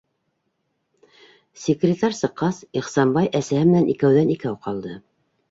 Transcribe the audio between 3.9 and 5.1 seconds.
икәүҙән- икәү ҡалды.